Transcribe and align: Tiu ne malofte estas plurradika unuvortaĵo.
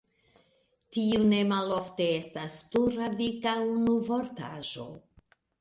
Tiu 0.97 1.19
ne 1.33 1.41
malofte 1.51 2.07
estas 2.23 2.57
plurradika 2.73 3.55
unuvortaĵo. 3.69 4.91